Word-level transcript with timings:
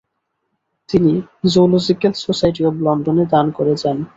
তিনি 0.89 1.13
zoological 1.51 2.13
society 2.25 2.61
of 2.65 2.75
লন্ডনে 2.85 3.25
দান 3.33 3.45
করে 3.57 3.73
যান। 3.81 3.97